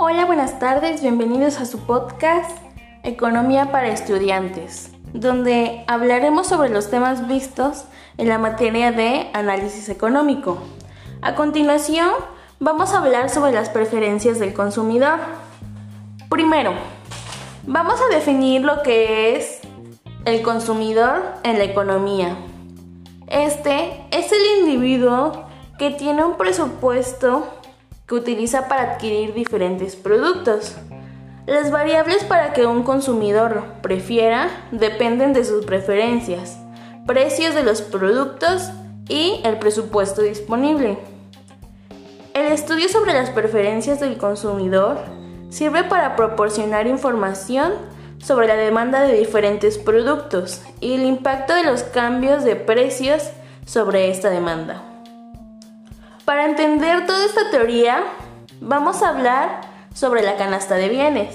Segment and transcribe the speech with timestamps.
[0.00, 2.56] Hola, buenas tardes, bienvenidos a su podcast
[3.02, 7.82] Economía para Estudiantes, donde hablaremos sobre los temas vistos
[8.16, 10.58] en la materia de análisis económico.
[11.20, 12.10] A continuación,
[12.60, 15.18] vamos a hablar sobre las preferencias del consumidor.
[16.28, 16.74] Primero,
[17.66, 19.58] vamos a definir lo que es
[20.26, 22.36] el consumidor en la economía.
[23.26, 27.57] Este es el individuo que tiene un presupuesto
[28.08, 30.74] que utiliza para adquirir diferentes productos.
[31.46, 36.58] Las variables para que un consumidor prefiera dependen de sus preferencias,
[37.06, 38.70] precios de los productos
[39.08, 40.98] y el presupuesto disponible.
[42.34, 44.98] El estudio sobre las preferencias del consumidor
[45.50, 47.72] sirve para proporcionar información
[48.18, 53.30] sobre la demanda de diferentes productos y el impacto de los cambios de precios
[53.64, 54.87] sobre esta demanda.
[56.28, 58.04] Para entender toda esta teoría,
[58.60, 59.62] vamos a hablar
[59.94, 61.34] sobre la canasta de bienes.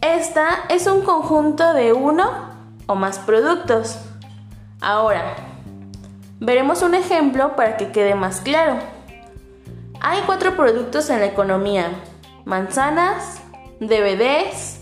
[0.00, 2.28] Esta es un conjunto de uno
[2.88, 4.00] o más productos.
[4.80, 5.36] Ahora,
[6.40, 8.80] veremos un ejemplo para que quede más claro.
[10.00, 11.86] Hay cuatro productos en la economía.
[12.44, 13.40] Manzanas,
[13.78, 14.80] DVDs,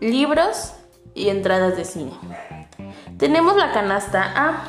[0.00, 0.74] libros
[1.14, 2.12] y entradas de cine.
[3.16, 4.64] Tenemos la canasta A.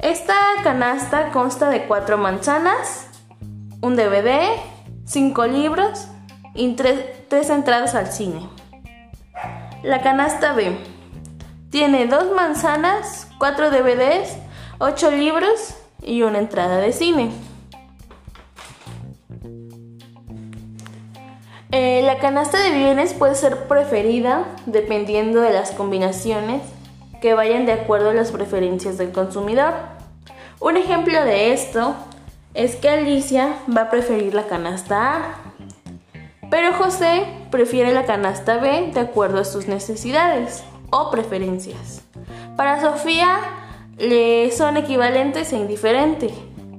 [0.00, 0.34] Esta
[0.64, 3.11] canasta consta de cuatro manzanas,
[3.82, 4.40] un DVD,
[5.04, 6.06] cinco libros
[6.54, 8.48] y tres, entradas al cine.
[9.82, 10.76] La canasta B
[11.70, 14.36] tiene dos manzanas, cuatro DVDs,
[14.78, 17.32] ocho libros y una entrada de cine.
[21.72, 26.62] Eh, la canasta de bienes puede ser preferida dependiendo de las combinaciones
[27.20, 29.72] que vayan de acuerdo a las preferencias del consumidor.
[30.60, 31.96] Un ejemplo de esto
[32.54, 35.20] es que Alicia va a preferir la canasta A,
[36.50, 42.02] pero José prefiere la canasta B de acuerdo a sus necesidades o preferencias.
[42.56, 43.38] Para Sofía
[43.96, 46.30] le son equivalentes e indiferente,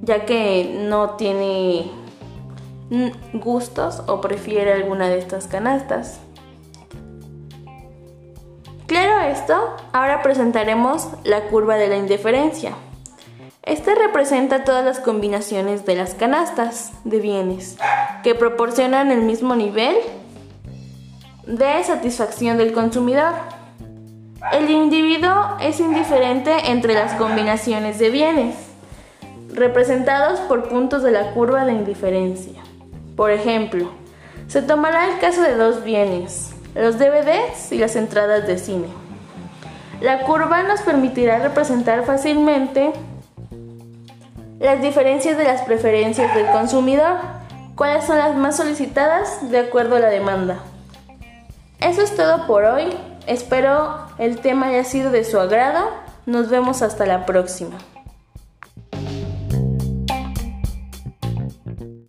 [0.02, 1.90] ya que no tiene
[3.32, 6.20] gustos o prefiere alguna de estas canastas.
[8.86, 12.74] Claro esto, ahora presentaremos la curva de la indiferencia.
[13.66, 17.78] Este representa todas las combinaciones de las canastas de bienes
[18.22, 19.96] que proporcionan el mismo nivel
[21.46, 23.32] de satisfacción del consumidor.
[24.52, 28.54] El individuo es indiferente entre las combinaciones de bienes,
[29.54, 32.60] representados por puntos de la curva de indiferencia.
[33.16, 33.90] Por ejemplo,
[34.46, 38.88] se tomará el caso de dos bienes, los DVDs y las entradas de cine.
[40.02, 42.92] La curva nos permitirá representar fácilmente
[44.58, 47.18] las diferencias de las preferencias del consumidor,
[47.74, 50.58] cuáles son las más solicitadas de acuerdo a la demanda.
[51.80, 52.84] Eso es todo por hoy,
[53.26, 55.90] espero el tema haya sido de su agrado,
[56.26, 57.76] nos vemos hasta la próxima.